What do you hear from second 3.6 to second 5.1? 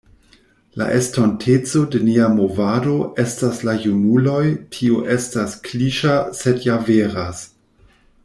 la junuloj, tio